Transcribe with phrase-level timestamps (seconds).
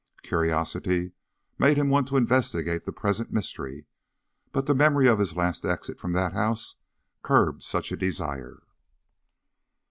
[0.23, 1.11] Curiosity
[1.59, 3.85] made him want to investigate the present mystery.
[4.51, 6.77] But the memory of his last exit from that house
[7.21, 8.63] curbed such a desire.